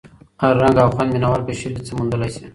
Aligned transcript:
هر 0.41 0.53
رنګ 0.61 0.75
او 0.83 0.89
خوند 0.95 1.09
مینه 1.13 1.27
وال 1.29 1.41
په 1.47 1.53
شعر 1.59 1.71
کې 1.75 1.81
څه 1.87 1.91
موندلی 1.97 2.29
شي. 2.35 2.43